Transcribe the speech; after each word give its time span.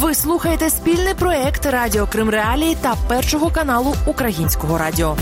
Ви 0.00 0.14
слухаєте 0.14 0.70
спільний 0.70 1.14
проект 1.14 1.66
Радіо 1.66 2.06
Крим 2.06 2.30
Реалії 2.30 2.76
та 2.80 2.96
першого 3.08 3.50
каналу 3.50 3.94
Українського 4.06 4.78
радіо. 4.78 5.16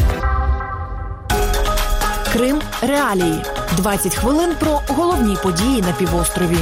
Крим 2.32 2.60
Реалії. 2.82 3.42
20 3.76 4.14
хвилин 4.14 4.54
про 4.60 4.80
головні 4.88 5.36
події 5.42 5.82
на 5.82 5.92
півострові. 5.92 6.58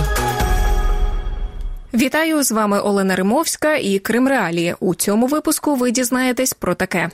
Вітаю 1.95 2.43
з 2.43 2.53
вами 2.53 2.81
Олена 2.81 3.17
Римовська 3.17 3.75
і 3.75 3.99
Крим 3.99 4.29
Реалії. 4.29 4.75
У 4.81 4.95
цьому 4.95 5.27
випуску 5.27 5.75
ви 5.75 5.91
дізнаєтесь 5.91 6.53
про 6.53 6.75
таке. 6.75 7.11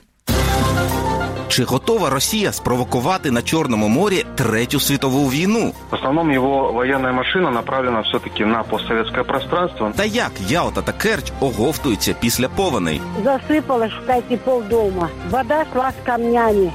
Чи 1.52 1.64
готова 1.64 2.10
Росія 2.10 2.52
спровокувати 2.52 3.30
на 3.30 3.42
Чорному 3.42 3.88
морі 3.88 4.24
третю 4.34 4.80
світову 4.80 5.30
війну? 5.30 5.72
В 5.90 5.94
основному 5.94 6.32
його 6.32 6.72
воєнна 6.72 7.12
машина 7.12 7.50
направлена 7.50 8.00
все-таки 8.00 8.46
на 8.46 8.62
постсовєтське 8.62 9.22
пространство. 9.22 9.92
Та 9.96 10.04
як 10.04 10.32
Ялта 10.48 10.82
та 10.82 10.92
Керч 10.92 11.32
оговтуються 11.40 12.14
після 12.20 12.48
повеней? 12.48 13.00
Засыпала, 13.24 13.90
шукайте, 13.90 14.36
полдома. 14.36 15.08
Вода 15.30 15.64
шла 15.72 15.90
з 15.90 16.06
камнями. 16.06 16.72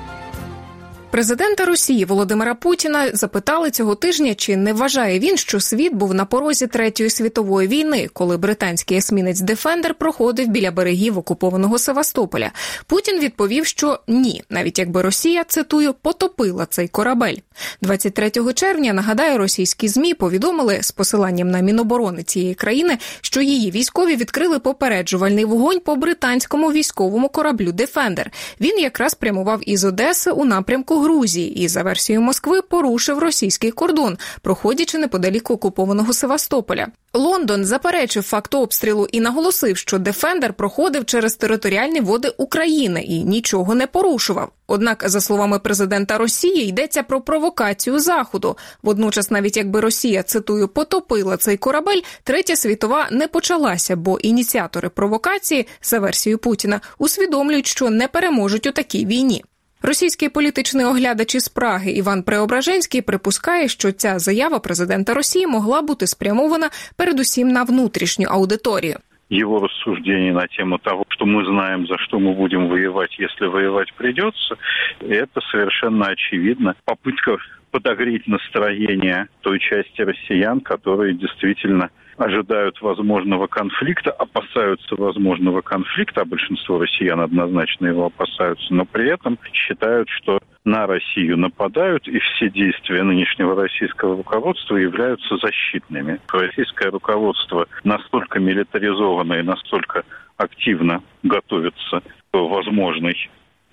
Президента 1.12 1.66
Росії 1.66 2.06
Володимира 2.06 2.56
Путіна 2.56 3.10
запитали 3.14 3.72
цього 3.72 3.96
тижня, 3.96 4.36
чи 4.36 4.58
не 4.58 4.74
вважає 4.74 5.20
він, 5.20 5.38
що 5.38 5.60
світ 5.60 5.94
був 5.94 6.14
на 6.14 6.26
порозі 6.26 6.68
третьої 6.68 7.10
світової 7.10 7.68
війни, 7.68 8.10
коли 8.14 8.38
британський 8.38 8.98
есмінець 8.98 9.40
Дефендер 9.40 9.94
проходив 9.96 10.48
біля 10.48 10.72
берегів 10.72 11.18
окупованого 11.18 11.80
Севастополя. 11.80 12.52
Путін 12.86 13.20
відповів, 13.20 13.66
що 13.66 14.00
ні, 14.08 14.44
навіть 14.50 14.80
якби 14.80 15.02
Росія 15.02 15.44
цитую 15.44 15.94
потопила 15.94 16.66
цей 16.66 16.88
корабель. 16.88 17.36
23 17.82 18.32
червня. 18.54 18.94
Нагадаю, 18.94 19.38
російські 19.38 19.88
змі 19.88 20.14
повідомили 20.14 20.80
з 20.82 20.92
посиланням 20.92 21.52
на 21.52 21.60
міноборони 21.60 22.24
цієї 22.24 22.56
країни, 22.56 22.98
що 23.22 23.42
її 23.42 23.72
військові 23.72 24.16
відкрили 24.16 24.60
попереджувальний 24.60 25.46
вогонь 25.46 25.80
по 25.80 25.96
британському 25.96 26.72
військовому 26.72 27.30
кораблю 27.30 27.72
Дефендер. 27.72 28.32
Він 28.62 28.80
якраз 28.80 29.14
прямував 29.14 29.60
із 29.66 29.86
Одеси 29.86 30.32
у 30.32 30.46
напрямку 30.46 30.97
Грузії 31.00 31.64
і 31.64 31.68
за 31.68 31.84
версією 31.84 32.22
Москви 32.22 32.62
порушив 32.62 33.20
російський 33.20 33.72
кордон, 33.72 34.18
проходячи 34.42 34.98
неподалік 34.98 35.52
окупованого 35.52 36.14
Севастополя. 36.14 36.88
Лондон 37.14 37.66
заперечив 37.66 38.24
факт 38.24 38.54
обстрілу 38.54 39.08
і 39.12 39.20
наголосив, 39.20 39.78
що 39.78 40.00
Дефендер 40.00 40.54
проходив 40.54 41.06
через 41.06 41.36
територіальні 41.36 42.02
води 42.02 42.34
України 42.38 43.02
і 43.02 43.24
нічого 43.24 43.76
не 43.76 43.88
порушував. 43.88 44.52
Однак, 44.68 45.04
за 45.08 45.22
словами 45.22 45.60
президента 45.60 46.18
Росії, 46.18 46.68
йдеться 46.68 47.04
про 47.04 47.22
провокацію 47.22 48.00
Заходу. 48.00 48.58
Водночас, 48.84 49.32
навіть 49.32 49.58
якби 49.58 49.80
Росія 49.80 50.24
цитую 50.24 50.68
потопила 50.68 51.38
цей 51.38 51.58
корабель, 51.58 52.02
третя 52.24 52.56
світова 52.56 53.08
не 53.12 53.28
почалася, 53.28 53.96
бо 53.96 54.20
ініціатори 54.20 54.90
провокації 54.90 55.68
за 55.82 56.00
версією 56.00 56.38
Путіна 56.38 56.82
усвідомлюють, 56.98 57.68
що 57.68 57.90
не 57.90 58.08
переможуть 58.08 58.68
у 58.68 58.72
такій 58.72 59.06
війні. 59.06 59.44
Російський 59.83 60.29
політичний 60.29 60.85
оглядач 60.85 61.35
із 61.35 61.49
Праги 61.49 61.91
Іван 61.91 62.23
Преображенський 62.23 63.03
припускає, 63.03 63.69
що 63.69 63.93
ця 63.93 64.19
заява 64.19 64.59
президента 64.59 65.15
Росії 65.15 65.47
могла 65.47 65.83
бути 65.83 66.07
спрямована 66.07 66.71
передусім 66.97 67.49
на 67.49 67.63
внутрішню 67.63 68.27
аудиторію. 68.31 68.97
его 69.33 69.61
рассуждений 69.61 70.31
на 70.31 70.47
тему 70.47 70.79
того, 70.79 71.05
что 71.09 71.25
мы 71.25 71.45
знаем, 71.47 71.87
за 71.87 71.97
что 71.99 72.19
мы 72.19 72.35
будем 72.35 72.69
воевать, 72.69 73.19
если 73.19 73.47
воевать 73.47 73.93
придется, 73.95 74.57
это 75.01 75.41
совершенно 75.51 76.07
очевидно. 76.09 76.75
Попытка 76.85 77.39
подогреть 77.71 78.29
настроение 78.29 79.29
той 79.41 79.59
части 79.59 80.03
россиян, 80.03 80.61
которые 80.61 81.15
действительно 81.15 81.91
ожидают 82.18 82.82
возможного 82.82 83.48
конфликта, 83.48 84.12
опасаются 84.12 84.96
возможного 84.96 85.62
конфликта, 85.62 86.22
а 86.22 86.26
большинство 86.26 86.80
россиян 86.80 87.20
однозначно 87.20 87.88
его 87.88 88.08
опасаются, 88.08 88.74
но 88.74 88.86
при 88.86 89.10
этом 89.10 89.38
считают, 89.54 90.10
что 90.10 90.40
на 90.66 90.86
Россию 90.86 91.38
нападают, 91.38 92.08
и 92.08 92.20
все 92.20 92.50
действия 92.50 93.04
нынешнего 93.04 93.56
российского 93.56 94.18
руководства 94.18 94.76
являются 94.76 95.38
защитными. 95.38 96.20
Российское 96.28 96.90
руководство 96.90 97.68
настолько 97.84 98.40
милитаризовано 98.40 99.36
и 99.36 99.44
настолько 99.44 100.04
активно 100.36 101.02
готовится 101.24 102.02
к 102.02 102.38
возможной 102.38 103.16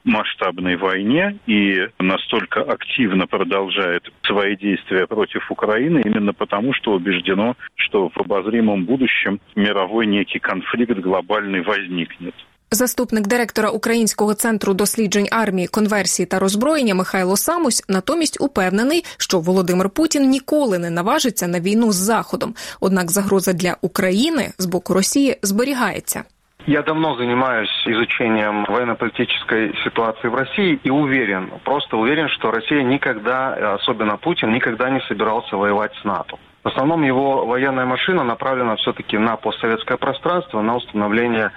масштабной 0.04 0.76
войне 0.76 1.38
и 1.47 1.88
настолько 1.98 2.62
активно 2.62 3.26
продолжает 3.26 4.03
свои 4.22 4.56
действия 4.56 5.06
против 5.06 5.50
Украины 5.50 6.03
именно 6.04 6.32
потому, 6.32 6.72
что 6.75 6.92
убеждено, 6.92 7.56
что 7.75 8.09
в 8.09 8.19
обозримом 8.19 8.84
будущем 8.84 9.41
мировой 9.56 10.06
некий 10.06 10.38
конфликт 10.38 10.98
глобальный 10.98 11.62
возникнет. 11.62 12.34
Заступник 12.70 13.26
директора 13.26 13.70
Українського 13.70 14.34
центру 14.34 14.75
досліджень 14.75 15.28
армії, 15.31 15.69
конверсії 15.69 16.26
та 16.26 16.38
роззброєння 16.38 16.94
Михайло 16.94 17.36
Самусь 17.36 17.84
натомість 17.88 18.41
упевнений, 18.41 19.04
що 19.16 19.41
Володимир 19.41 19.91
Путін 19.91 20.28
ніколи 20.28 20.78
не 20.78 20.91
наважиться 20.91 21.47
на 21.47 21.60
війну 21.60 21.92
з 21.92 21.97
Заходом. 21.97 22.54
Однак 22.81 23.10
загроза 23.10 23.53
для 23.53 23.76
України 23.81 24.53
з 24.59 24.66
боку 24.66 24.94
Росії 24.94 25.36
зберігається. 25.42 26.25
Я 26.66 26.82
давно 26.82 27.14
занимаюсь 27.16 27.70
изучением 27.84 28.64
военно-политической 28.64 29.76
ситуации 29.84 30.28
в 30.28 30.34
России 30.34 30.80
и 30.82 30.88
уверен, 30.88 31.50
просто 31.62 31.98
уверен, 31.98 32.30
что 32.30 32.50
Россия 32.50 32.82
никогда, 32.82 33.75
особенно 33.75 34.16
Путин, 34.16 34.50
никогда 34.50 34.88
не 34.88 35.00
собирался 35.03 35.58
воевать 35.58 35.92
с 36.00 36.04
НАТО. 36.04 36.38
В 36.62 36.69
основном 36.69 37.03
его 37.03 37.44
военная 37.44 37.84
машина 37.84 38.24
направлена 38.24 38.76
все-таки 38.76 39.19
на 39.19 39.36
постсоветское 39.36 39.98
пространство, 39.98 40.62
на 40.62 40.76
установление 40.76 41.50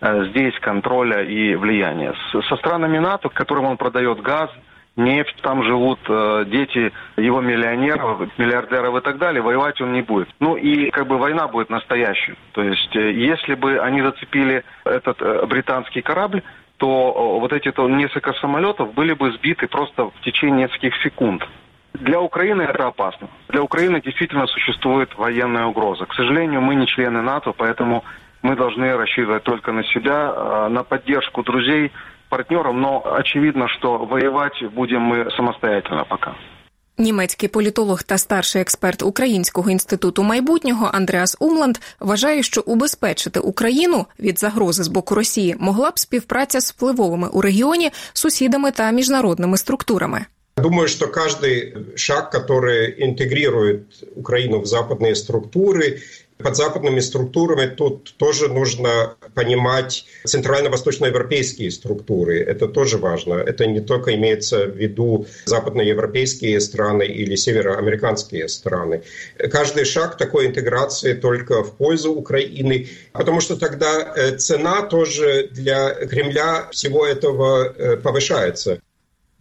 э, 0.00 0.26
здесь 0.26 0.54
контроля 0.60 1.24
и 1.24 1.56
влияния. 1.56 2.14
Со 2.30 2.56
странами 2.56 2.98
НАТО, 2.98 3.30
которым 3.30 3.64
он 3.64 3.76
продает 3.76 4.22
газ, 4.22 4.50
нефть, 4.96 5.36
там 5.42 5.64
живут 5.64 5.98
э, 6.08 6.44
дети 6.46 6.92
его 7.16 7.40
миллионеров, 7.40 8.28
миллиардеров 8.38 8.96
и 8.96 9.00
так 9.00 9.18
далее, 9.18 9.42
воевать 9.42 9.80
он 9.80 9.92
не 9.92 10.02
будет. 10.02 10.28
Ну 10.40 10.56
и 10.56 10.90
как 10.90 11.06
бы 11.06 11.18
война 11.18 11.48
будет 11.48 11.70
настоящей. 11.70 12.34
То 12.52 12.62
есть 12.62 12.94
э, 12.94 13.12
если 13.12 13.54
бы 13.54 13.78
они 13.78 14.02
зацепили 14.02 14.64
этот 14.84 15.20
э, 15.20 15.46
британский 15.46 16.02
корабль, 16.02 16.42
то 16.76 16.86
э, 16.86 17.40
вот 17.40 17.52
эти 17.52 17.70
то, 17.72 17.88
несколько 17.88 18.32
самолетов 18.34 18.94
были 18.94 19.14
бы 19.14 19.32
сбиты 19.32 19.66
просто 19.66 20.10
в 20.10 20.20
течение 20.22 20.64
нескольких 20.64 20.94
секунд. 21.02 21.42
Для 21.94 22.20
Украины 22.20 22.62
это 22.62 22.88
опасно. 22.88 23.28
Для 23.48 23.62
Украины 23.62 24.00
действительно 24.00 24.46
существует 24.48 25.16
военная 25.16 25.66
угроза. 25.66 26.06
К 26.06 26.14
сожалению, 26.14 26.60
мы 26.60 26.74
не 26.74 26.86
члены 26.86 27.22
НАТО, 27.22 27.52
поэтому 27.52 28.04
мы 28.42 28.56
должны 28.56 28.96
рассчитывать 28.96 29.44
только 29.44 29.72
на 29.72 29.84
себя, 29.84 30.32
э, 30.34 30.68
на 30.68 30.82
поддержку 30.82 31.42
друзей, 31.42 31.92
партнером, 32.33 32.81
но 32.81 33.01
очевидно, 33.19 33.67
что 33.67 33.97
воевать 33.97 34.63
будем 34.75 35.01
мы 35.01 35.31
самостоятельно 35.31 36.05
пока. 36.09 36.35
Німецький 36.99 37.49
політолог 37.49 38.03
та 38.03 38.17
старший 38.17 38.61
експерт 38.61 39.03
Українського 39.03 39.69
інституту 39.69 40.23
майбутнього 40.23 40.89
Андреас 40.93 41.37
Умланд 41.39 41.77
вважає, 41.99 42.43
що 42.43 42.61
убезпечити 42.65 43.39
Україну 43.39 44.05
від 44.19 44.39
загрози 44.39 44.83
з 44.83 44.87
боку 44.87 45.15
Росії 45.15 45.55
могла 45.59 45.91
б 45.91 45.99
співпраця 45.99 46.61
з 46.61 46.71
впливовими 46.71 47.27
у 47.27 47.41
регіоні 47.41 47.91
сусідами 48.13 48.71
та 48.71 48.91
міжнародними 48.91 49.57
структурами. 49.57 50.25
Думаю, 50.57 50.87
что 50.89 51.07
каждый 51.07 51.73
шаг, 51.95 52.31
который 52.31 53.03
интегрирует 53.05 53.83
Украину 54.15 54.59
в 54.59 54.65
западные 54.65 55.15
структуры, 55.15 55.99
Под 56.44 56.56
западными 56.56 57.00
структурами 57.00 57.74
тут 57.74 58.14
тоже 58.18 58.48
нужно 58.48 59.16
понимать 59.34 60.04
центрально-восточноевропейские 60.24 61.70
структуры. 61.70 62.38
Это 62.38 62.68
тоже 62.68 62.98
важно. 62.98 63.36
Это 63.36 63.66
не 63.66 63.80
только 63.80 64.14
имеется 64.14 64.66
в 64.66 64.76
виду 64.76 65.26
западноевропейские 65.46 66.60
страны 66.60 67.04
или 67.04 67.34
североамериканские 67.34 68.48
страны. 68.48 69.02
Каждый 69.38 69.86
шаг 69.86 70.18
такой 70.18 70.46
интеграции 70.46 71.14
только 71.14 71.62
в 71.64 71.78
пользу 71.78 72.12
Украины, 72.12 72.88
потому 73.12 73.40
что 73.40 73.56
тогда 73.56 74.36
цена 74.36 74.82
тоже 74.82 75.48
для 75.50 75.94
Кремля 75.94 76.68
всего 76.70 77.06
этого 77.06 77.96
повышается. 78.02 78.80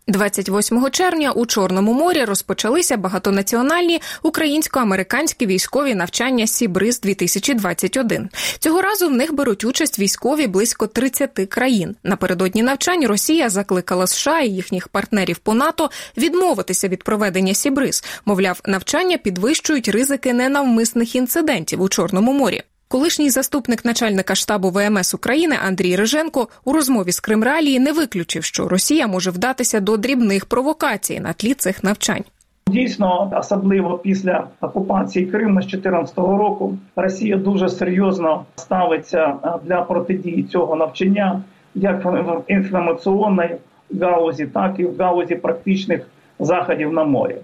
28 0.08 0.90
червня 0.90 1.32
у 1.32 1.46
Чорному 1.46 1.94
морі 1.94 2.26
розпочалися 2.26 2.98
багатонаціональні 2.98 4.02
українсько-американські 4.24 5.46
військові 5.46 5.96
навчання 5.96 6.48
Сібриз 6.48 7.00
2021 7.00 8.30
Цього 8.60 8.82
разу 8.82 9.08
в 9.08 9.12
них 9.12 9.34
беруть 9.34 9.64
участь 9.64 10.00
військові 10.00 10.48
близько 10.48 10.88
30 10.88 11.48
країн. 11.50 11.96
Напередодні 12.04 12.64
навчань 12.64 13.08
Росія 13.08 13.50
закликала 13.50 14.08
США 14.08 14.40
і 14.40 14.50
їхніх 14.50 14.88
партнерів 14.88 15.38
по 15.38 15.54
НАТО 15.54 15.90
відмовитися 16.18 16.88
від 16.88 17.04
проведення 17.04 17.54
Сібриз. 17.54 18.04
Мовляв, 18.26 18.60
навчання 18.66 19.18
підвищують 19.18 19.88
ризики 19.88 20.34
ненавмисних 20.34 21.16
інцидентів 21.16 21.82
у 21.82 21.90
Чорному 21.90 22.34
морі. 22.34 22.64
Колишній 22.94 23.30
заступник 23.30 23.86
начальника 23.86 24.36
штабу 24.36 24.70
ВМС 24.70 25.14
України 25.14 25.56
Андрій 25.68 25.96
Риженко 25.96 26.48
у 26.66 26.74
розмові 26.74 27.12
з 27.12 27.20
Кримралії 27.20 27.80
не 27.80 27.92
виключив, 27.92 28.44
що 28.44 28.68
Росія 28.68 29.08
може 29.08 29.32
вдатися 29.32 29.80
до 29.80 29.98
дрібних 29.98 30.46
провокацій 30.46 31.20
на 31.20 31.34
тлі 31.34 31.54
цих 31.54 31.84
навчань. 31.84 32.24
Дійсно, 32.68 33.32
особливо 33.40 33.98
після 33.98 34.48
окупації 34.62 35.26
Криму 35.26 35.62
з 35.62 35.66
2014 35.66 36.18
року 36.18 36.78
Росія 36.96 37.38
дуже 37.38 37.70
серйозно 37.70 38.46
ставиться 38.56 39.34
для 39.64 39.82
протидії 39.82 40.44
цього 40.44 40.76
навчання, 40.76 41.42
як 41.76 42.06
в 42.06 42.42
інформаційній 42.48 43.56
галузі, 44.02 44.46
так 44.46 44.76
і 44.78 44.86
в 44.86 44.98
галузі 44.98 45.36
практичних 45.36 46.08
заходів 46.40 46.94
на 46.94 47.04
морі. 47.04 47.36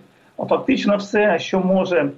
Фактично, 0.49 0.97
все, 0.97 1.39
що 1.39 1.59
може 1.59 1.97
е, 1.97 2.11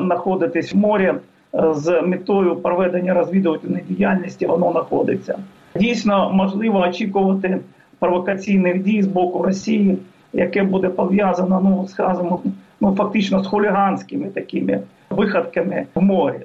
знаходитись 0.00 0.72
в 0.72 0.76
морі 0.76 1.04
е, 1.04 1.14
з 1.52 2.02
метою 2.02 2.56
проведення 2.56 3.14
розвідувальної 3.14 3.84
діяльності, 3.88 4.46
воно 4.46 4.72
знаходиться. 4.72 5.38
Дійсно, 5.76 6.30
можливо 6.32 6.78
очікувати 6.78 7.60
провокаційних 7.98 8.82
дій 8.82 9.02
з 9.02 9.06
боку 9.06 9.42
Росії 9.42 9.98
яке 10.32 10.62
буде 10.62 10.88
пов'язано, 10.88 11.60
ну 11.64 11.88
скажімо, 11.88 12.42
ну 12.80 12.94
фактично 12.96 13.44
з 13.44 13.46
хуліганськими 13.46 14.28
такими 14.28 14.80
виходками 15.10 15.86
в 15.94 16.02
морі. 16.02 16.40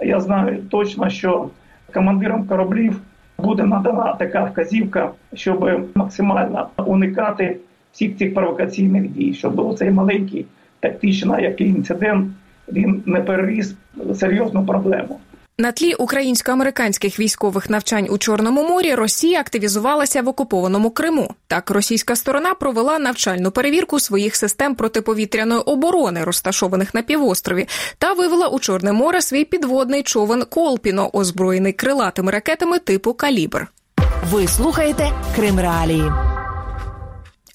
Я 0.00 0.20
знаю 0.20 0.62
точно, 0.70 1.10
що 1.10 1.48
командирам 1.94 2.46
кораблів 2.46 3.00
буде 3.38 3.62
надана 3.62 4.14
така 4.14 4.44
вказівка, 4.44 5.10
щоб 5.34 5.88
максимально 5.94 6.68
уникати 6.86 7.56
всіх 7.92 8.16
цих 8.16 8.34
провокаційних 8.34 9.08
дій, 9.08 9.34
щоб 9.34 9.76
цей 9.78 9.90
маленький 9.90 10.46
тактичний 10.80 11.42
який 11.42 11.68
інцидент 11.68 12.28
він 12.68 13.02
не 13.06 13.20
переріс 13.20 13.74
серйозну 14.14 14.66
проблему. 14.66 15.20
На 15.58 15.72
тлі 15.72 15.94
українсько-американських 15.94 17.20
військових 17.20 17.70
навчань 17.70 18.06
у 18.10 18.18
Чорному 18.18 18.68
морі 18.68 18.94
Росія 18.94 19.40
активізувалася 19.40 20.22
в 20.22 20.28
окупованому 20.28 20.90
Криму. 20.90 21.34
Так, 21.46 21.70
російська 21.70 22.16
сторона 22.16 22.54
провела 22.54 22.98
навчальну 22.98 23.50
перевірку 23.50 24.00
своїх 24.00 24.36
систем 24.36 24.74
протиповітряної 24.74 25.60
оборони, 25.60 26.24
розташованих 26.24 26.94
на 26.94 27.02
півострові, 27.02 27.66
та 27.98 28.12
вивела 28.12 28.48
у 28.48 28.58
Чорне 28.58 28.92
море 28.92 29.22
свій 29.22 29.44
підводний 29.44 30.02
човен 30.02 30.44
Колпіно, 30.50 31.10
озброєний 31.12 31.72
крилатими 31.72 32.32
ракетами 32.32 32.78
типу 32.78 33.14
Калібр. 33.14 33.66
Ви 34.30 34.46
слухаєте 34.46 35.10
Крим 35.36 35.60
Реалії. 35.60 36.31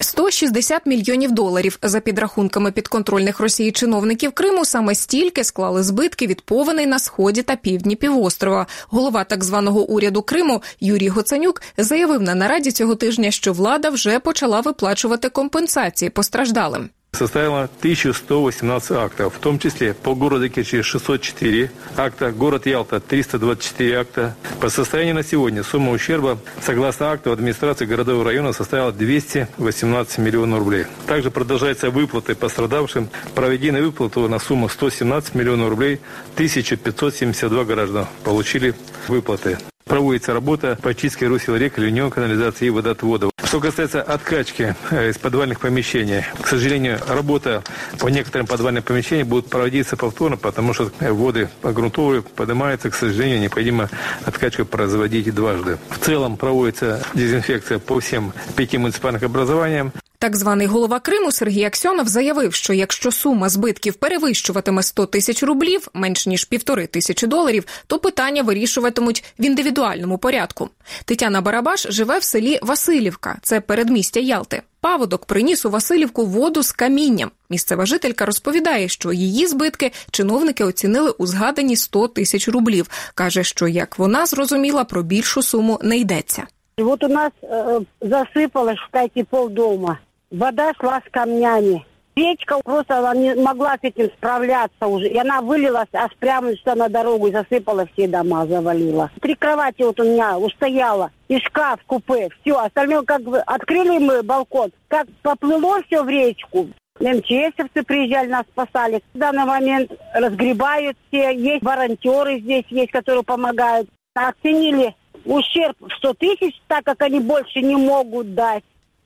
160 0.00 0.86
мільйонів 0.86 1.32
доларів 1.32 1.78
за 1.82 2.00
підрахунками 2.00 2.72
підконтрольних 2.72 3.40
Росії 3.40 3.72
чиновників 3.72 4.32
Криму 4.32 4.64
саме 4.64 4.94
стільки 4.94 5.44
склали 5.44 5.82
збитки 5.82 6.26
від 6.26 6.40
повеней 6.40 6.86
на 6.86 6.98
сході 6.98 7.42
та 7.42 7.56
півдні 7.56 7.96
півострова. 7.96 8.66
Голова 8.88 9.24
так 9.24 9.44
званого 9.44 9.80
уряду 9.84 10.22
Криму 10.22 10.62
Юрій 10.80 11.08
Гоцанюк 11.08 11.62
заявив 11.78 12.22
на 12.22 12.34
нараді 12.34 12.72
цього 12.72 12.94
тижня, 12.94 13.30
що 13.30 13.52
влада 13.52 13.90
вже 13.90 14.18
почала 14.18 14.60
виплачувати 14.60 15.28
компенсації 15.28 16.10
постраждалим 16.10 16.88
составила 17.18 17.64
1118 17.64 18.90
актов, 18.92 19.34
в 19.34 19.38
том 19.38 19.58
числе 19.58 19.92
по 19.92 20.14
городу 20.14 20.48
Керчи 20.48 20.82
604 20.82 21.70
акта, 21.96 22.30
город 22.30 22.66
Ялта 22.66 23.00
324 23.00 23.98
акта. 23.98 24.36
По 24.60 24.68
состоянию 24.68 25.14
на 25.14 25.24
сегодня 25.24 25.62
сумма 25.64 25.90
ущерба, 25.90 26.38
согласно 26.62 27.10
акту 27.10 27.32
администрации 27.32 27.86
городов 27.86 28.22
и 28.22 28.24
районов, 28.24 28.56
составила 28.56 28.92
218 28.92 30.18
миллионов 30.18 30.60
рублей. 30.60 30.86
Также 31.06 31.30
продолжаются 31.30 31.90
выплаты 31.90 32.34
пострадавшим. 32.34 33.08
Проведены 33.34 33.82
выплаты 33.82 34.20
на 34.20 34.38
сумму 34.38 34.68
117 34.68 35.34
миллионов 35.34 35.70
рублей. 35.70 36.00
1572 36.34 37.64
граждан 37.64 38.06
получили 38.22 38.74
выплаты. 39.08 39.58
Проводится 39.88 40.34
работа 40.34 40.78
по 40.82 40.94
чистке 40.94 41.26
русел 41.26 41.56
рек, 41.56 41.78
ливневой 41.78 42.10
канализации 42.10 42.66
и 42.66 42.70
водотводов. 42.70 43.30
Что 43.42 43.60
касается 43.60 44.02
откачки 44.02 44.76
э, 44.90 45.08
из 45.08 45.16
подвальных 45.16 45.60
помещений, 45.60 46.22
к 46.42 46.46
сожалению, 46.46 47.00
работа 47.08 47.64
по 47.98 48.08
некоторым 48.08 48.46
подвальным 48.46 48.82
помещениям 48.82 49.26
будет 49.26 49.48
проводиться 49.48 49.96
повторно, 49.96 50.36
потому 50.36 50.74
что 50.74 50.90
воды 51.00 51.48
грунтовые 51.62 52.20
поднимаются, 52.20 52.90
к 52.90 52.94
сожалению, 52.94 53.40
необходимо 53.40 53.88
откачку 54.26 54.66
производить 54.66 55.34
дважды. 55.34 55.78
В 55.88 55.98
целом 55.98 56.36
проводится 56.36 57.02
дезинфекция 57.14 57.78
по 57.78 57.98
всем 58.00 58.34
пяти 58.54 58.76
муниципальным 58.76 59.24
образованиям. 59.24 59.92
Так 60.20 60.36
званий 60.36 60.66
голова 60.66 61.00
Криму 61.00 61.32
Сергій 61.32 61.64
Аксьонов 61.64 62.08
заявив, 62.08 62.54
що 62.54 62.72
якщо 62.72 63.12
сума 63.12 63.48
збитків 63.48 63.94
перевищуватиме 63.94 64.82
100 64.82 65.06
тисяч 65.06 65.42
рублів, 65.42 65.88
менш 65.94 66.26
ніж 66.26 66.44
півтори 66.44 66.86
тисячі 66.86 67.26
доларів, 67.26 67.64
то 67.86 67.98
питання 67.98 68.42
вирішуватимуть 68.42 69.24
в 69.38 69.44
індивідуальному 69.44 70.18
порядку. 70.18 70.70
Тетяна 71.04 71.40
Барабаш 71.40 71.86
живе 71.90 72.18
в 72.18 72.22
селі 72.22 72.58
Васильівка, 72.62 73.38
це 73.42 73.60
передмістя 73.60 74.20
Ялти. 74.20 74.62
Паводок 74.80 75.24
приніс 75.24 75.64
у 75.64 75.70
Васильівку 75.70 76.26
воду 76.26 76.62
з 76.62 76.72
камінням. 76.72 77.30
Місцева 77.50 77.86
жителька 77.86 78.26
розповідає, 78.26 78.88
що 78.88 79.12
її 79.12 79.46
збитки 79.46 79.92
чиновники 80.10 80.64
оцінили 80.64 81.10
у 81.10 81.26
згадані 81.26 81.76
100 81.76 82.08
тисяч 82.08 82.48
рублів. 82.48 82.90
каже, 83.14 83.44
що 83.44 83.68
як 83.68 83.98
вона 83.98 84.26
зрозуміла, 84.26 84.84
про 84.84 85.02
більшу 85.02 85.42
суму 85.42 85.78
не 85.82 85.96
йдеться. 85.96 86.46
Вот 86.78 87.04
у 87.04 87.08
нас 87.08 87.32
э, 87.42 87.80
засыпалось, 88.00 88.78
кстати, 88.86 89.24
полдома. 89.24 89.98
Вода 90.30 90.72
шла 90.78 91.00
с 91.06 91.10
камнями. 91.10 91.86
Печка 92.12 92.58
просто 92.64 92.98
она 92.98 93.14
не 93.14 93.34
могла 93.34 93.76
с 93.76 93.78
этим 93.82 94.10
справляться 94.16 94.86
уже. 94.86 95.08
И 95.08 95.16
она 95.16 95.40
вылилась 95.40 95.88
аж 95.92 96.10
прямо 96.18 96.54
что 96.56 96.74
на 96.74 96.88
дорогу 96.88 97.28
и 97.28 97.32
засыпала 97.32 97.86
все 97.92 98.08
дома, 98.08 98.46
завалила. 98.46 99.10
Три 99.22 99.34
кровати 99.36 99.82
вот 99.82 99.98
у 100.00 100.04
меня 100.04 100.36
устояла. 100.36 101.12
И 101.28 101.38
шкаф, 101.38 101.80
купе, 101.86 102.28
все. 102.40 102.58
Остальное 102.58 103.02
как 103.04 103.22
бы 103.22 103.38
открыли 103.38 103.98
мы 103.98 104.22
балкон. 104.22 104.70
Как 104.88 105.06
поплыло 105.22 105.80
все 105.84 106.02
в 106.02 106.08
речку. 106.08 106.68
МЧСовцы 107.00 107.82
приезжали, 107.86 108.28
нас 108.28 108.44
спасали. 108.50 109.00
В 109.14 109.18
данный 109.18 109.44
момент 109.44 109.92
разгребают 110.12 110.98
все. 111.08 111.30
Есть 111.30 111.62
волонтеры 111.62 112.40
здесь 112.40 112.64
есть, 112.68 112.90
которые 112.90 113.22
помогают. 113.22 113.88
Оценили 114.14 114.94
ущерб 115.24 115.76
в 115.80 115.90
100 115.98 116.14
тысяч, 116.14 116.60
так 116.66 116.84
как 116.84 117.00
они 117.00 117.20
больше 117.20 117.62
не 117.62 117.76
могут 117.76 118.34
дать. 118.34 118.64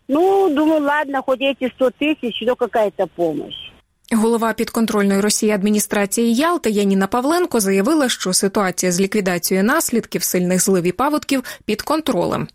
Ну, 0.09 0.49
думаю, 0.51 0.83
ладно, 0.83 1.23
хоть 1.27 1.41
эти 1.41 1.71
100 1.77 1.91
тысяч, 2.01 2.47
но 2.47 2.57
какая-то 2.57 3.07
помощь. 3.07 3.73
Голова 4.13 4.53
підконтрольної 4.53 5.21
Росії 5.21 5.53
адміністрації 5.53 6.35
Ялти 6.35 6.71
Яніна 6.71 7.07
Павленко 7.07 7.61
заявила, 7.61 8.09
що 8.09 8.33
ситуація 8.33 8.93
з 8.93 9.01
ліквідацією 9.01 9.65
наслідків 9.65 10.23
сильних 10.23 10.61
злив 10.63 10.85
і 10.85 10.93
паводків 10.93 11.43
під 11.65 11.83
контролем. 11.83 12.49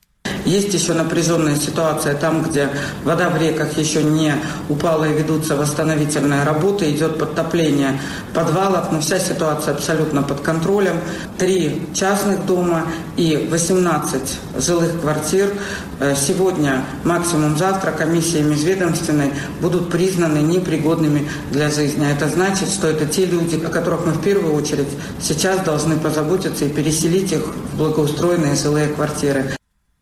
Есть 0.46 0.74
еще 0.74 0.94
напряженная 0.94 1.56
ситуация 1.56 2.16
там, 2.16 2.44
где 2.44 2.70
вода 3.04 3.30
в 3.30 3.42
реках 3.42 3.78
еще 3.78 4.04
не 4.04 4.34
упала 4.70 5.06
и 5.06 5.14
ведутся 5.14 5.56
восстановительные 5.56 6.44
работы, 6.44 6.90
идет 6.92 7.18
подтопление 7.18 8.00
подвалов, 8.34 8.92
но 8.92 9.02
вся 9.02 9.20
ситуация 9.20 9.74
абсолютно 9.74 10.24
под 10.24 10.42
контролем. 10.42 11.00
Три 11.38 11.82
частных 11.94 12.46
дома 12.46 12.84
и 13.16 13.48
18 13.50 14.40
жилых 14.60 15.02
квартир 15.02 15.54
э, 16.00 16.16
сегодня, 16.16 16.84
максимум 17.04 17.58
завтра, 17.58 17.92
комиссией 17.92 18.44
межведомственной 18.44 19.32
будут 19.62 19.90
признаны 19.92 20.40
непригодными 20.40 21.28
для 21.52 21.70
жизни. 21.70 22.06
А 22.06 22.12
это 22.12 22.30
значит, 22.30 22.70
что 22.70 22.88
это 22.88 23.06
те 23.06 23.26
люди, 23.26 23.56
о 23.64 23.70
которых 23.70 24.06
мы 24.06 24.14
в 24.14 24.22
первую 24.22 24.54
очередь 24.54 24.88
сейчас 25.22 25.60
должны 25.62 25.98
позаботиться 25.98 26.66
и 26.66 26.70
переселить 26.70 27.32
их 27.32 27.42
в 27.74 27.78
благоустроенные 27.78 28.56
жилые 28.56 28.88
квартиры. 28.88 29.57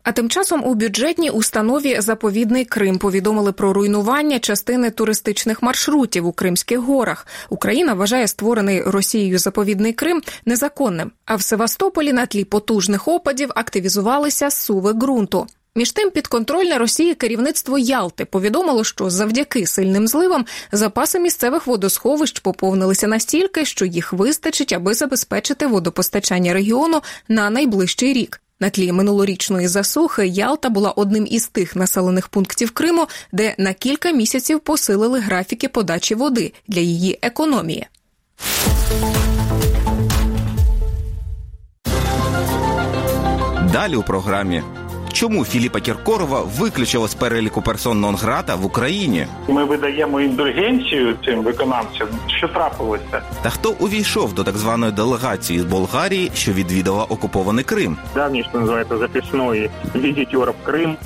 А 0.06 0.12
тим 0.12 0.28
часом 0.28 0.64
у 0.64 0.74
бюджетній 0.74 1.30
установі 1.30 2.00
заповідний 2.00 2.64
Крим 2.64 2.98
повідомили 2.98 3.52
про 3.52 3.72
руйнування 3.72 4.38
частини 4.38 4.90
туристичних 4.90 5.62
маршрутів 5.62 6.26
у 6.26 6.32
Кримських 6.32 6.78
горах. 6.78 7.26
Україна 7.48 7.94
вважає 7.94 8.28
створений 8.28 8.82
Росією 8.82 9.38
заповідний 9.38 9.92
Крим 9.92 10.22
незаконним. 10.44 11.12
А 11.24 11.36
в 11.36 11.42
Севастополі 11.42 12.12
на 12.12 12.26
тлі 12.26 12.44
потужних 12.44 13.08
опадів 13.08 13.50
активізувалися 13.54 14.50
суви 14.50 14.92
ґрунту. 14.92 15.46
Між 15.76 15.92
тим, 15.92 16.10
підконтрольне 16.10 16.78
Росії 16.78 17.14
керівництво 17.14 17.78
Ялти 17.78 18.24
повідомило, 18.24 18.84
що 18.84 19.10
завдяки 19.10 19.66
сильним 19.66 20.08
зливам 20.08 20.46
запаси 20.72 21.18
місцевих 21.18 21.66
водосховищ 21.66 22.40
поповнилися 22.40 23.06
настільки, 23.06 23.64
що 23.64 23.84
їх 23.84 24.12
вистачить, 24.12 24.72
аби 24.72 24.94
забезпечити 24.94 25.66
водопостачання 25.66 26.52
регіону 26.52 27.00
на 27.28 27.50
найближчий 27.50 28.12
рік. 28.12 28.40
На 28.60 28.70
тлі 28.70 28.92
минулорічної 28.92 29.68
засухи 29.68 30.26
Ялта 30.26 30.68
була 30.68 30.90
одним 30.90 31.26
із 31.30 31.48
тих 31.48 31.76
населених 31.76 32.28
пунктів 32.28 32.70
Криму, 32.70 33.06
де 33.32 33.54
на 33.58 33.72
кілька 33.72 34.10
місяців 34.10 34.60
посилили 34.60 35.20
графіки 35.20 35.68
подачі 35.68 36.14
води 36.14 36.52
для 36.68 36.80
її 36.80 37.18
економії. 37.22 37.86
Далі 43.72 43.96
у 43.96 44.02
програмі 44.02 44.62
Чому 45.16 45.44
Філіпа 45.44 45.80
Кіркорова 45.80 46.40
виключили 46.40 47.08
з 47.08 47.14
переліку 47.14 47.62
персон 47.62 48.00
нон-грата 48.00 48.56
в 48.56 48.64
Україні? 48.64 49.26
Ми 49.48 49.64
видаємо 49.64 50.20
індульгенцію 50.20 51.16
цим 51.24 51.42
виконавцям. 51.42 52.08
Що 52.38 52.48
трапилося? 52.48 53.22
Та 53.42 53.50
хто 53.50 53.70
увійшов 53.70 54.34
до 54.34 54.44
так 54.44 54.56
званої 54.56 54.92
делегації 54.92 55.60
з 55.60 55.64
Болгарії, 55.64 56.30
що 56.34 56.52
відвідала 56.52 57.04
окупований 57.04 57.64
Крим? 57.64 57.96
Давній, 58.14 58.44
що 58.50 58.60
називається 58.60 58.98
записної 58.98 59.70
візитера 59.94 60.52
в 60.52 60.64
Крим. 60.66 60.96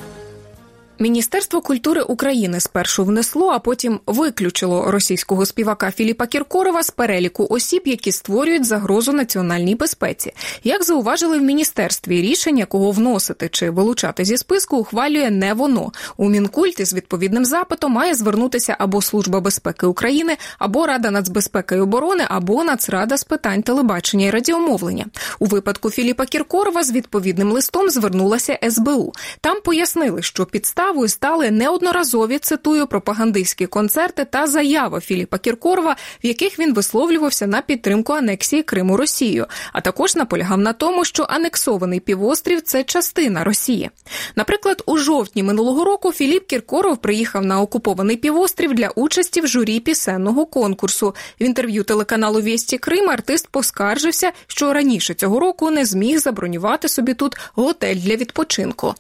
Міністерство 1.03 1.61
культури 1.61 2.03
України 2.03 2.61
спершу 2.61 3.05
внесло, 3.05 3.49
а 3.49 3.59
потім 3.59 4.01
виключило 4.07 4.91
російського 4.91 5.47
співака 5.47 5.91
Філіпа 5.91 6.27
Кіркорова 6.27 6.83
з 6.83 6.91
переліку 6.91 7.47
осіб, 7.51 7.83
які 7.85 8.13
створюють 8.13 8.65
загрозу 8.65 9.13
національній 9.13 9.75
безпеці. 9.75 10.33
Як 10.65 10.85
зауважили 10.85 11.39
в 11.39 11.43
міністерстві, 11.43 12.23
рішення 12.23 12.65
кого 12.65 12.91
вносити 12.91 13.49
чи 13.49 13.71
вилучати 13.71 14.25
зі 14.25 14.37
списку, 14.37 14.77
ухвалює 14.77 15.31
не 15.31 15.55
воно. 15.55 15.93
У 16.17 16.29
мінкульті 16.29 16.85
з 16.85 16.95
відповідним 16.95 17.45
запитом 17.45 17.93
має 17.93 18.15
звернутися 18.15 18.77
або 18.79 19.03
Служба 19.03 19.41
безпеки 19.41 19.87
України, 19.87 20.37
або 20.59 20.87
Рада 20.87 21.11
нацбезпеки 21.11 21.77
і 21.77 21.81
оборони, 21.81 22.25
або 22.29 22.65
Нацрада 22.65 23.17
з 23.17 23.25
питань 23.25 23.63
телебачення 23.63 24.27
і 24.27 24.31
радіомовлення. 24.31 25.07
У 25.39 25.47
випадку 25.47 25.91
Філіпа 25.91 26.27
Кіркорова 26.27 26.83
з 26.83 26.93
відповідним 26.93 27.53
листом 27.53 27.91
звернулася 27.91 28.59
СБУ. 28.71 29.13
Там 29.41 29.61
пояснили, 29.65 30.23
що 30.23 30.47
підстав 30.47 30.90
підставою 30.91 31.09
стали 31.09 31.51
неодноразові 31.51 32.39
цитую 32.39 32.87
пропагандистські 32.87 33.67
концерти 33.67 34.25
та 34.25 34.47
заяви 34.47 35.01
Філіпа 35.01 35.39
Кіркорова, 35.39 35.97
в 36.25 36.27
яких 36.27 36.59
він 36.59 36.75
висловлювався 36.75 37.47
на 37.47 37.61
підтримку 37.63 38.13
анексії 38.13 38.63
Криму 38.63 38.97
Росією, 38.97 39.47
а 39.73 39.81
також 39.81 40.17
наполягав 40.17 40.59
на 40.59 40.73
тому, 40.73 41.05
що 41.05 41.27
анексований 41.29 42.01
півострів 42.01 42.63
це 42.63 42.85
частина 42.85 43.45
Росії. 43.45 43.91
Наприклад, 44.37 44.83
у 44.87 44.97
жовтні 44.97 45.43
минулого 45.43 45.85
року 45.85 46.13
Філіп 46.13 46.47
Кіркоров 46.47 46.97
приїхав 46.97 47.45
на 47.45 47.61
окупований 47.61 48.17
півострів 48.17 48.75
для 48.75 48.89
участі 48.89 49.41
в 49.41 49.47
журі 49.47 49.81
пісенного 49.81 50.47
конкурсу. 50.47 51.15
В 51.41 51.45
інтерв'ю 51.45 51.85
телеканалу 51.85 52.41
Вісті 52.41 52.79
Крим 52.79 53.11
артист 53.11 53.49
поскаржився, 53.51 54.33
що 54.47 54.73
раніше 54.73 55.15
цього 55.15 55.41
року 55.41 55.71
не 55.71 55.85
зміг 55.85 56.19
забронювати 56.19 56.89
собі 56.89 57.15
тут 57.15 57.37
готель 57.55 57.97
для 57.97 58.17
відпочинку. 58.17 58.95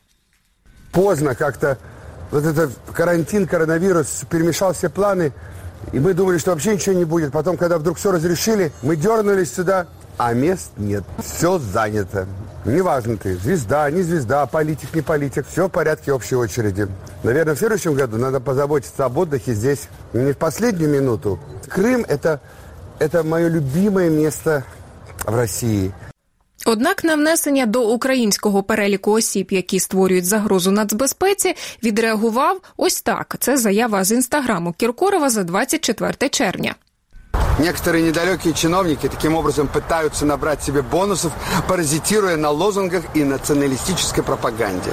Поздно 0.92 1.34
как-то 1.34 1.78
вот 2.30 2.44
этот 2.44 2.72
карантин, 2.92 3.46
коронавирус 3.46 4.24
перемешал 4.28 4.72
все 4.72 4.88
планы. 4.88 5.32
И 5.92 5.98
мы 5.98 6.14
думали, 6.14 6.38
что 6.38 6.52
вообще 6.52 6.74
ничего 6.74 6.94
не 6.94 7.04
будет. 7.04 7.32
Потом, 7.32 7.56
когда 7.56 7.78
вдруг 7.78 7.98
все 7.98 8.12
разрешили, 8.12 8.72
мы 8.82 8.96
дернулись 8.96 9.52
сюда, 9.52 9.86
а 10.18 10.34
мест 10.34 10.72
нет. 10.76 11.04
Все 11.24 11.58
занято. 11.58 12.26
Неважно 12.66 13.16
ты, 13.16 13.36
звезда, 13.36 13.90
не 13.90 14.02
звезда, 14.02 14.44
политик, 14.46 14.94
не 14.94 15.00
политик. 15.00 15.46
Все 15.48 15.68
в 15.68 15.70
порядке 15.70 16.12
общей 16.12 16.36
очереди. 16.36 16.88
Наверное, 17.22 17.54
в 17.54 17.58
следующем 17.58 17.94
году 17.94 18.18
надо 18.18 18.38
позаботиться 18.38 19.06
об 19.06 19.16
отдыхе 19.16 19.54
здесь. 19.54 19.88
Не 20.12 20.32
в 20.32 20.36
последнюю 20.36 20.90
минуту. 20.90 21.40
Крым 21.68 22.04
это,– 22.06 22.40
это 22.98 23.22
мое 23.22 23.48
любимое 23.48 24.10
место 24.10 24.64
в 25.24 25.34
России. 25.34 25.92
Однак 26.65 27.03
на 27.03 27.15
внесення 27.15 27.65
до 27.65 27.87
українського 27.87 28.63
переліку 28.63 29.11
осіб, 29.11 29.47
які 29.51 29.79
створюють 29.79 30.25
загрозу 30.25 30.71
нацбезпеці, 30.71 31.55
відреагував 31.83 32.61
ось 32.77 33.01
так. 33.01 33.35
Це 33.39 33.57
заява 33.57 34.03
з 34.03 34.11
інстаграму 34.11 34.73
Кіркорова 34.73 35.29
за 35.29 35.43
24 35.43 36.29
червня. 36.29 36.75
Некоторые 37.59 38.03
недалекие 38.03 38.53
чиновники 38.53 39.07
таким 39.07 39.35
образом 39.35 39.67
пытаются 39.67 40.25
набрать 40.25 40.61
себе 40.61 40.81
бонусов, 40.81 41.31
паразитируя 41.69 42.35
на 42.35 42.49
лозунгах 42.49 43.03
и 43.13 43.23
националистической 43.23 44.23
пропаганде. 44.23 44.91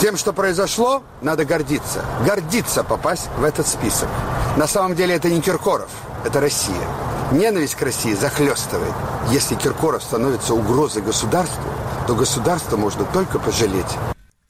Тем, 0.00 0.16
что 0.16 0.32
произошло, 0.32 1.02
надо 1.22 1.44
гордиться. 1.44 2.04
Гордиться 2.26 2.82
попасть 2.82 3.28
в 3.38 3.44
этот 3.44 3.68
список. 3.68 4.08
На 4.56 4.66
самом 4.66 4.96
деле 4.96 5.14
это 5.14 5.28
не 5.28 5.40
Киркоров, 5.40 5.90
это 6.24 6.40
Россия. 6.40 6.88
Ненависть 7.31 7.75
к 7.75 7.81
России 7.81 8.13
захлестывает. 8.13 8.93
Если 9.31 9.55
Киркоров 9.55 10.03
становится 10.03 10.53
угрозой 10.53 11.01
государству, 11.01 11.63
то 12.07 12.15
государство 12.15 12.77
можно 12.77 13.03
только 13.05 13.39
пожалеть. 13.39 13.97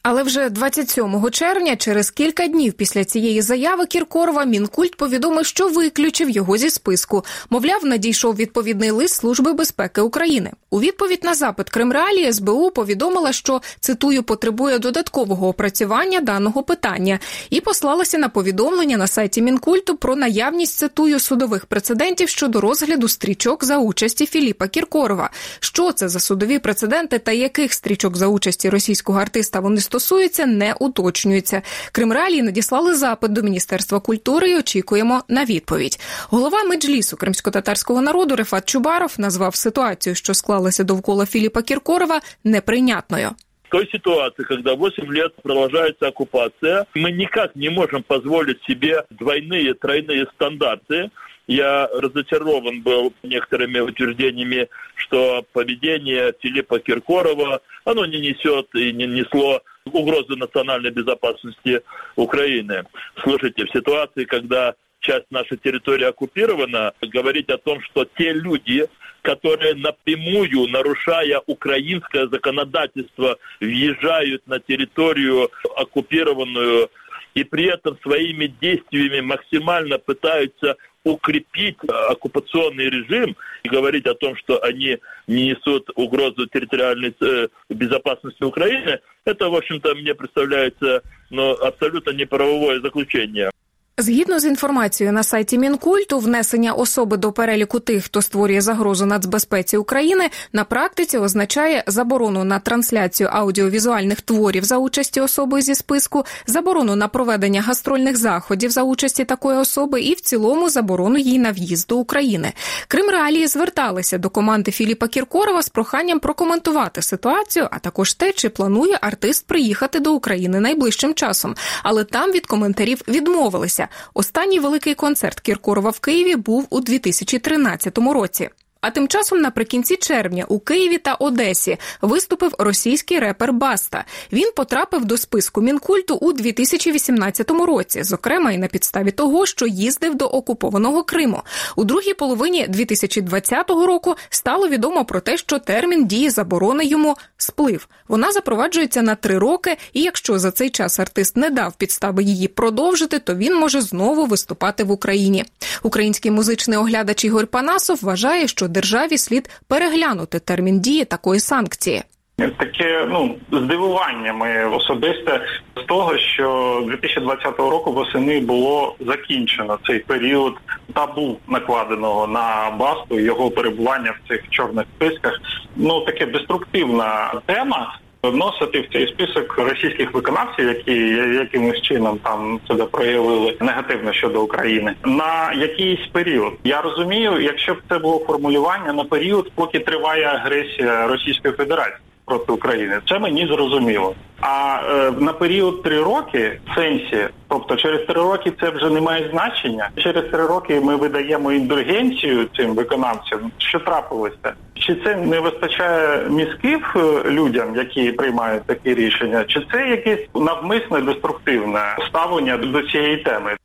Але 0.07 0.23
вже 0.23 0.49
27 0.49 1.29
червня, 1.31 1.75
через 1.75 2.09
кілька 2.09 2.47
днів 2.47 2.73
після 2.73 3.05
цієї 3.05 3.41
заяви 3.41 3.85
Кіркорова, 3.85 4.45
мінкульт 4.45 4.95
повідомив, 4.95 5.45
що 5.45 5.67
виключив 5.67 6.29
його 6.29 6.57
зі 6.57 6.69
списку. 6.69 7.25
Мовляв, 7.49 7.85
надійшов 7.85 8.35
відповідний 8.35 8.91
лист 8.91 9.15
Служби 9.15 9.53
безпеки 9.53 10.01
України. 10.01 10.51
У 10.69 10.79
відповідь 10.79 11.23
на 11.23 11.33
запит 11.33 11.69
Кримреалії 11.69 12.33
СБУ 12.33 12.71
повідомила, 12.71 13.33
що 13.33 13.61
цитую 13.79 14.23
потребує 14.23 14.79
додаткового 14.79 15.47
опрацювання 15.47 16.19
даного 16.19 16.63
питання, 16.63 17.19
і 17.49 17.61
послалася 17.61 18.17
на 18.17 18.29
повідомлення 18.29 18.97
на 18.97 19.07
сайті 19.07 19.41
Мінкульту 19.41 19.95
про 19.95 20.15
наявність 20.15 20.77
цитую 20.77 21.19
судових 21.19 21.65
прецедентів 21.65 22.29
щодо 22.29 22.61
розгляду 22.61 23.07
стрічок 23.07 23.63
за 23.63 23.77
участі 23.77 24.25
Філіпа 24.25 24.67
Кіркорова. 24.67 25.29
Що 25.59 25.91
це 25.91 26.09
за 26.09 26.19
судові 26.19 26.59
прецеденти 26.59 27.19
та 27.19 27.31
яких 27.31 27.73
стрічок 27.73 28.17
за 28.17 28.27
участі 28.27 28.69
російського 28.69 29.19
артиста 29.19 29.59
вони 29.59 29.81
стосуються, 29.94 30.46
не 30.46 30.74
уточнюється. 30.80 31.62
Кримреалії 31.92 32.42
надіслали 32.42 32.94
запит 32.94 33.32
до 33.32 33.42
Міністерства 33.42 34.00
культури 34.00 34.50
і 34.50 34.58
очікуємо 34.58 35.22
на 35.28 35.44
відповідь. 35.44 36.00
Голова 36.28 36.64
меджлісу 36.64 37.16
кримсько-татарського 37.16 38.00
народу 38.00 38.36
Рефат 38.36 38.68
Чубаров 38.68 39.14
назвав 39.18 39.54
ситуацію, 39.54 40.14
що 40.14 40.34
склалася 40.34 40.84
довкола 40.84 41.26
Філіпа 41.26 41.62
Кіркорова, 41.62 42.20
неприйнятною. 42.44 43.30
В 43.70 43.72
той 43.72 43.88
ситуации, 43.92 44.42
когда 44.42 44.74
8 44.74 45.12
лет 45.12 45.32
продолжается 45.42 46.08
оккупация, 46.08 46.86
мы 46.96 47.12
никак 47.12 47.54
не 47.54 47.68
можем 47.68 48.02
позволить 48.02 48.60
себе 48.64 49.04
двойные, 49.10 49.74
тройные 49.74 50.26
стандарты. 50.34 51.10
Я 51.46 51.88
разочарован 51.92 52.82
был 52.82 53.12
некоторыми 53.22 53.78
утверждениями, 53.78 54.68
что 54.96 55.44
поведение 55.52 56.32
Филиппа 56.40 56.80
Киркорова, 56.80 57.60
оно 57.84 58.06
не 58.06 58.18
несет 58.18 58.66
и 58.74 58.92
не 58.92 59.06
несло 59.06 59.62
угрозы 59.91 60.35
национальной 60.35 60.91
безопасности 60.91 61.81
Украины. 62.15 62.83
Слушайте, 63.23 63.65
в 63.65 63.71
ситуации, 63.71 64.25
когда 64.25 64.75
часть 64.99 65.29
нашей 65.29 65.57
территории 65.57 66.05
оккупирована, 66.05 66.93
говорить 67.01 67.49
о 67.49 67.57
том, 67.57 67.79
что 67.81 68.05
те 68.17 68.33
люди, 68.33 68.87
которые 69.21 69.75
напрямую, 69.75 70.67
нарушая 70.69 71.41
украинское 71.45 72.27
законодательство, 72.27 73.37
въезжают 73.59 74.47
на 74.47 74.59
территорию 74.59 75.49
оккупированную 75.75 76.89
и 77.35 77.43
при 77.43 77.65
этом 77.65 77.97
своими 78.01 78.47
действиями 78.47 79.19
максимально 79.19 79.99
пытаются 79.99 80.77
укрепить 81.05 81.77
оккупационный 82.09 82.89
режим 82.89 83.37
и 83.63 83.69
говорить 83.69 84.07
о 84.07 84.15
том, 84.15 84.35
что 84.35 84.61
они 84.61 84.97
не 85.27 85.49
несут 85.49 85.89
угрозу 85.95 86.47
территориальной 86.47 87.15
э, 87.21 87.47
безопасности 87.69 88.43
Украины, 88.43 88.99
это, 89.23 89.49
в 89.49 89.55
общем-то, 89.55 89.95
мне 89.95 90.13
представляется 90.15 91.03
ну, 91.29 91.51
абсолютно 91.51 92.11
неправовое 92.11 92.81
заключение. 92.81 93.51
Згідно 93.97 94.39
з 94.39 94.45
інформацією 94.45 95.13
на 95.13 95.23
сайті 95.23 95.57
Мінкульту, 95.57 96.19
внесення 96.19 96.73
особи 96.73 97.17
до 97.17 97.31
переліку 97.31 97.79
тих, 97.79 98.05
хто 98.05 98.21
створює 98.21 98.61
загрозу 98.61 99.05
нацбезпеці 99.05 99.77
України, 99.77 100.29
на 100.53 100.63
практиці 100.63 101.17
означає 101.17 101.83
заборону 101.87 102.43
на 102.43 102.59
трансляцію 102.59 103.29
аудіовізуальних 103.31 104.21
творів 104.21 104.63
за 104.63 104.77
участі 104.77 105.21
особи 105.21 105.61
зі 105.61 105.75
списку, 105.75 106.25
заборону 106.47 106.95
на 106.95 107.07
проведення 107.07 107.61
гастрольних 107.61 108.17
заходів 108.17 108.69
за 108.69 108.83
участі 108.83 109.25
такої 109.25 109.57
особи, 109.57 110.01
і 110.01 110.13
в 110.13 110.21
цілому 110.21 110.69
заборону 110.69 111.17
їй 111.17 111.39
на 111.39 111.51
в'їзд 111.51 111.87
до 111.87 111.97
України. 111.97 112.53
Крим 112.87 113.09
реалії 113.09 113.47
зверталися 113.47 114.17
до 114.17 114.29
команди 114.29 114.71
Філіпа 114.71 115.07
Кіркорова 115.07 115.61
з 115.61 115.69
проханням 115.69 116.19
прокоментувати 116.19 117.01
ситуацію, 117.01 117.67
а 117.71 117.79
також 117.79 118.13
те, 118.13 118.31
чи 118.31 118.49
планує 118.49 118.97
артист 119.01 119.47
приїхати 119.47 119.99
до 119.99 120.13
України 120.13 120.59
найближчим 120.59 121.13
часом. 121.13 121.55
Але 121.83 122.03
там 122.03 122.31
від 122.31 122.45
коментарів 122.45 123.01
відмовилися. 123.07 123.84
Останній 124.13 124.59
великий 124.59 124.95
концерт 124.95 125.39
Кіркорова 125.39 125.89
в 125.89 125.99
Києві 125.99 126.35
був 126.35 126.67
у 126.69 126.79
2013 126.79 127.97
році. 127.97 128.49
А 128.87 128.91
тим 128.91 129.07
часом, 129.07 129.39
наприкінці 129.41 129.95
червня, 129.95 130.45
у 130.47 130.59
Києві 130.59 130.97
та 130.97 131.13
Одесі 131.13 131.77
виступив 132.01 132.53
російський 132.57 133.19
репер 133.19 133.53
Баста. 133.53 134.05
Він 134.31 134.51
потрапив 134.55 135.05
до 135.05 135.17
списку 135.17 135.61
мінкульту 135.61 136.15
у 136.15 136.33
2018 136.33 137.51
році, 137.51 138.03
зокрема 138.03 138.51
і 138.51 138.57
на 138.57 138.67
підставі 138.67 139.11
того, 139.11 139.45
що 139.45 139.67
їздив 139.67 140.15
до 140.15 140.25
окупованого 140.25 141.03
Криму. 141.03 141.41
У 141.75 141.83
другій 141.83 142.13
половині 142.13 142.67
2020 142.67 143.69
року 143.69 144.15
стало 144.29 144.67
відомо 144.67 145.05
про 145.05 145.19
те, 145.19 145.37
що 145.37 145.59
термін 145.59 146.05
дії 146.07 146.29
заборони 146.29 146.85
йому 146.85 147.17
сплив. 147.37 147.87
Вона 148.07 148.31
запроваджується 148.31 149.01
на 149.01 149.15
три 149.15 149.37
роки, 149.37 149.77
і 149.93 150.01
якщо 150.01 150.39
за 150.39 150.51
цей 150.51 150.69
час 150.69 150.99
артист 150.99 151.37
не 151.37 151.49
дав 151.49 151.73
підстави 151.73 152.23
її 152.23 152.47
продовжити, 152.47 153.19
то 153.19 153.35
він 153.35 153.55
може 153.55 153.81
знову 153.81 154.25
виступати 154.25 154.83
в 154.83 154.91
Україні. 154.91 155.45
Український 155.83 156.31
музичний 156.31 156.77
оглядач 156.77 157.25
Ігор 157.25 157.47
Панасов 157.47 157.99
вважає, 158.01 158.47
що 158.47 158.67
державі 158.75 159.17
слід 159.17 159.49
переглянути 159.67 160.39
термін 160.39 160.79
дії 160.79 161.05
такої 161.05 161.39
санкції. 161.39 162.03
Таке 162.37 163.07
ну 163.09 163.35
здивування 163.51 164.33
моє 164.33 164.65
особисте 164.65 165.41
з 165.77 165.83
того, 165.83 166.17
що 166.17 166.83
2020 166.87 167.59
року 167.59 167.91
восени 167.91 168.39
було 168.39 168.95
закінчено 168.99 169.79
цей 169.87 169.99
період 169.99 170.53
табу 170.93 171.37
накладеного 171.47 172.27
на 172.27 172.75
басту 172.79 173.19
його 173.19 173.51
перебування 173.51 174.11
в 174.11 174.27
цих 174.27 174.49
чорних 174.49 174.85
списках. 174.95 175.39
Ну 175.75 176.01
таке 176.01 176.25
деструктивна 176.25 177.41
тема. 177.45 177.99
Вносити 178.29 178.81
в 178.81 178.93
цей 178.93 179.07
список 179.07 179.57
російських 179.57 180.13
виконавців, 180.13 180.67
які 180.67 180.95
якимось 181.35 181.81
чином 181.81 182.19
там 182.23 182.59
себе 182.67 182.85
проявили 182.85 183.57
негативно 183.59 184.13
щодо 184.13 184.43
України 184.43 184.93
на 185.05 185.53
якийсь 185.53 186.07
період. 186.11 186.53
Я 186.63 186.81
розумію, 186.81 187.41
якщо 187.41 187.73
б 187.73 187.77
це 187.89 187.97
було 187.97 188.19
формулювання 188.27 188.93
на 188.93 189.03
період, 189.03 189.51
поки 189.55 189.79
триває 189.79 190.25
агресія 190.25 191.07
Російської 191.07 191.53
Федерації 191.53 192.04
проти 192.25 192.51
України. 192.51 192.99
Це 193.07 193.19
мені 193.19 193.47
зрозуміло. 193.47 194.15
А 194.41 194.79
е, 194.91 195.11
на 195.11 195.33
період 195.33 195.83
три 195.83 196.03
роки 196.03 196.59
в 196.67 196.75
сенсі, 196.75 197.27
тобто 197.47 197.75
через 197.75 198.05
три 198.05 198.15
роки 198.15 198.53
це 198.61 198.69
вже 198.69 198.89
не 198.89 199.01
має 199.01 199.29
значення. 199.31 199.89
Через 199.97 200.23
три 200.23 200.45
роки 200.45 200.79
ми 200.79 200.95
видаємо 200.95 201.51
індульгенцію 201.51 202.45
цим 202.57 202.75
виконавцям. 202.75 203.51
Що 203.57 203.79
трапилося? 203.79 204.53
Чи 204.73 204.95
це 204.95 205.15
не 205.15 205.39
вистачає 205.39 206.29
мізків 206.29 206.95
е, 206.95 207.29
людям, 207.29 207.75
які 207.75 208.11
приймають 208.11 208.63
такі 208.63 208.93
рішення, 208.93 209.43
чи 209.47 209.65
це 209.71 209.89
якесь 209.89 210.27
навмисне 210.35 211.01
деструктивне 211.01 211.97
ставлення 212.09 212.57
до 212.57 212.81
цієї 212.81 213.17
теми? 213.17 213.55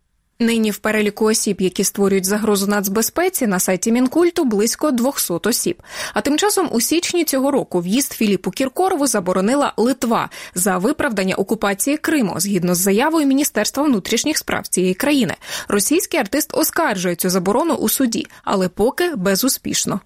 Нині 0.41 0.71
в 0.71 0.79
переліку 0.79 1.25
осіб, 1.25 1.61
які 1.61 1.85
створюють 1.85 2.25
загрозу 2.25 2.67
нацбезпеці, 2.67 3.47
на 3.47 3.61
сайті 3.61 3.93
Мінкульту 3.93 4.45
близько 4.45 4.91
200 4.91 5.35
осіб. 5.45 5.83
А 6.15 6.21
тим 6.21 6.39
часом 6.39 6.69
у 6.73 6.81
січні 6.81 7.25
цього 7.25 7.51
року 7.51 7.81
в'їзд 7.81 8.13
Філіпу 8.13 8.51
Кіркорову 8.51 9.07
заборонила 9.07 9.73
Литва 9.77 10.31
за 10.55 10.79
виправдання 10.79 11.35
окупації 11.35 11.97
Криму 11.97 12.35
згідно 12.37 12.75
з 12.75 12.79
заявою 12.79 13.27
Міністерства 13.27 13.83
внутрішніх 13.83 14.39
справ 14.39 14.67
цієї 14.67 14.95
країни. 14.95 15.35
Російський 15.69 16.21
артист 16.21 16.51
оскаржує 16.55 17.15
цю 17.15 17.31
заборону 17.31 17.75
у 17.75 17.89
суді, 17.89 18.27
але 18.45 18.69
поки 18.69 19.15
безуспішно. 19.17 20.01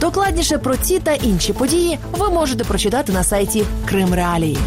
Докладніше 0.00 0.58
про 0.58 0.76
ці 0.76 0.98
та 0.98 1.12
інші 1.12 1.52
події 1.52 1.98
ви 2.12 2.30
можете 2.30 2.64
прочитати 2.64 3.12
на 3.12 3.24
сайті 3.24 3.64
Крим 3.86 4.14
Реалії. 4.14 4.58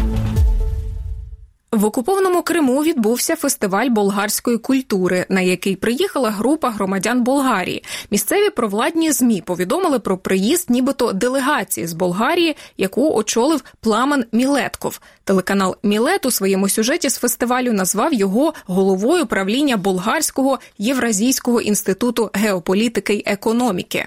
В 1.72 1.84
окупованому 1.84 2.42
Криму 2.42 2.82
відбувся 2.82 3.36
фестиваль 3.36 3.88
болгарської 3.88 4.58
культури, 4.58 5.26
на 5.28 5.40
який 5.40 5.76
приїхала 5.76 6.30
група 6.30 6.70
громадян 6.70 7.22
Болгарії. 7.22 7.84
Місцеві 8.10 8.50
провладні 8.50 9.12
змі 9.12 9.40
повідомили 9.40 9.98
про 9.98 10.18
приїзд, 10.18 10.70
нібито 10.70 11.12
делегації 11.12 11.86
з 11.86 11.92
Болгарії, 11.92 12.56
яку 12.76 13.14
очолив 13.14 13.64
пламен 13.80 14.24
Мілетков. 14.32 15.00
Телеканал 15.24 15.76
Мілет 15.82 16.26
у 16.26 16.30
своєму 16.30 16.68
сюжеті 16.68 17.08
з 17.10 17.16
фестивалю 17.16 17.72
назвав 17.72 18.14
його 18.14 18.54
головою 18.66 19.26
правління 19.26 19.76
болгарського 19.76 20.58
євразійського 20.78 21.60
інституту 21.60 22.30
геополітики 22.34 23.14
й 23.14 23.22
економіки. 23.26 24.06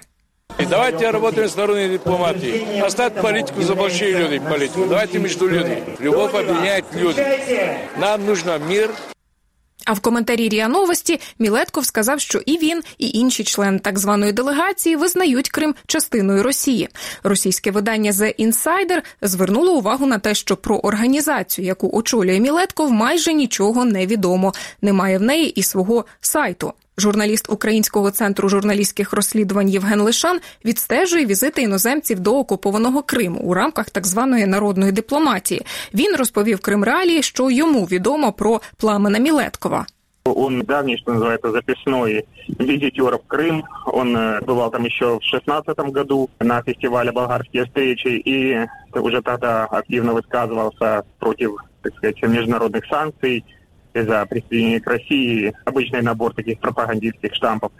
Давайте 0.68 1.10
работаем 1.10 1.48
с 1.48 1.56
народной 1.56 1.88
дипломатией. 1.88 2.80
Оставь 2.80 3.14
политику 3.14 3.62
за 3.62 3.74
большие 3.74 4.18
люди, 4.18 4.38
политику. 4.38 4.86
Давайте 4.86 5.18
между 5.18 5.48
людьми. 5.48 5.82
Любовь 5.98 6.34
объединяет 6.34 6.84
люди. 6.92 7.24
Нам 7.96 8.26
нужно 8.26 8.58
мир, 8.58 8.90
а 9.84 9.92
в 9.92 10.00
коментарі 10.00 10.48
Ріа 10.48 10.68
Новості 10.68 11.20
Мілетков 11.38 11.86
сказав, 11.86 12.20
що 12.20 12.38
і 12.46 12.58
він, 12.58 12.82
і 12.98 13.08
інші 13.08 13.44
члени 13.44 13.78
так 13.78 13.98
званої 13.98 14.32
делегації 14.32 14.96
визнають 14.96 15.50
Крим 15.50 15.74
частиною 15.86 16.42
Росії. 16.42 16.88
Російське 17.22 17.70
видання 17.70 18.10
The 18.10 18.46
Insider 18.46 19.02
звернуло 19.22 19.72
увагу 19.72 20.06
на 20.06 20.18
те, 20.18 20.34
що 20.34 20.56
про 20.56 20.76
організацію, 20.76 21.66
яку 21.66 21.90
очолює 21.92 22.40
Мілетков, 22.40 22.92
майже 22.92 23.32
нічого 23.32 23.84
не 23.84 24.06
відомо. 24.06 24.54
Немає 24.82 25.18
в 25.18 25.22
неї 25.22 25.48
і 25.48 25.62
свого 25.62 26.04
сайту. 26.20 26.72
Журналіст 26.97 27.49
Українського 27.49 28.11
центру 28.11 28.49
журналістських 28.49 29.13
розслідувань 29.13 29.69
Євген 29.69 30.01
Лишан 30.01 30.39
відстежує 30.65 31.25
візити 31.25 31.61
іноземців 31.61 32.19
до 32.19 32.37
окупованого 32.37 33.03
Криму 33.03 33.39
у 33.39 33.53
рамках 33.53 33.89
так 33.89 34.07
званої 34.07 34.45
народної 34.45 34.91
дипломатії. 34.91 35.61
Він 35.93 36.15
розповів 36.15 36.59
Крим 36.59 36.83
Реалії, 36.83 37.23
що 37.23 37.51
йому 37.51 37.85
відомо 37.85 38.31
про 38.31 38.61
пламена 38.77 39.19
Мілеткова. 39.19 39.85
Он 40.23 40.61
давний, 40.61 40.97
что 40.97 41.13
называется, 41.13 41.51
записной 41.51 42.25
визитер 42.47 43.17
в 43.17 43.27
Крым. 43.27 43.63
Он 43.85 44.15
э, 44.15 44.41
бывал 44.41 44.69
там 44.69 44.85
еще 44.85 45.15
в 45.15 45.19
2016 45.31 45.77
году 45.91 46.29
на 46.39 46.61
фестивале 46.61 47.11
«Болгарские 47.11 47.65
встречи» 47.65 48.07
и 48.07 48.67
уже 48.93 49.21
тогда 49.23 49.65
активно 49.65 50.13
высказывался 50.13 51.03
против, 51.19 51.55
так 51.81 51.95
сказать, 51.97 52.21
международных 52.21 52.85
санкций, 52.85 53.43
за 54.04 54.26
присоединение 54.26 54.80
к 54.80 54.86
России, 54.86 55.54
обычный 55.64 56.02
набор 56.02 56.34
таких 56.34 56.58
пропагандистских 56.58 57.34
штампов. 57.34 57.72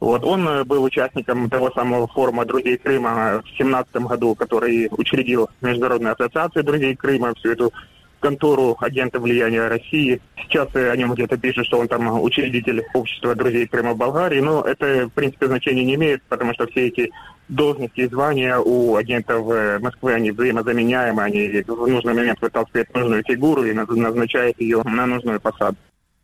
Вот 0.00 0.24
он 0.24 0.48
э, 0.48 0.64
был 0.64 0.82
участником 0.82 1.50
того 1.50 1.70
самого 1.72 2.08
форума 2.08 2.46
«Друзей 2.46 2.78
Крыма» 2.78 3.42
в 3.42 3.56
2017 3.58 3.96
году, 3.96 4.34
который 4.34 4.88
учредил 4.90 5.50
Международную 5.60 6.14
ассоциацию 6.14 6.64
«Друзей 6.64 6.96
Крыма», 6.96 7.34
всю 7.34 7.52
эту 7.52 7.72
контору 8.20 8.76
агента 8.80 9.18
влияния 9.18 9.68
России. 9.68 10.20
Сейчас 10.36 10.68
о 10.74 10.96
нем 10.96 11.14
где-то 11.14 11.36
пишут, 11.36 11.66
что 11.66 11.78
он 11.78 11.88
там 11.88 12.22
учредитель 12.22 12.84
общества 12.94 13.34
друзей 13.34 13.66
Крыма 13.66 13.94
Болгарии, 13.94 14.40
но 14.40 14.62
это, 14.62 15.06
в 15.06 15.10
принципе, 15.10 15.46
значения 15.46 15.84
не 15.84 15.94
имеет, 15.94 16.22
потому 16.24 16.54
что 16.54 16.66
все 16.68 16.88
эти 16.88 17.10
должности 17.48 18.00
и 18.00 18.08
звания 18.08 18.58
у 18.58 18.96
агентов 18.96 19.50
э, 19.50 19.78
Москвы, 19.80 20.14
они 20.14 20.30
взаимозаменяемы, 20.30 21.22
они 21.22 21.64
в 21.66 21.86
нужный 21.86 22.14
момент 22.14 22.40
вытаскивают 22.40 22.94
нужную 22.94 23.24
фигуру 23.24 23.64
и 23.64 23.72
назначают 23.72 24.60
ее 24.60 24.82
на 24.84 25.06
нужную 25.06 25.40
посаду. 25.40 25.76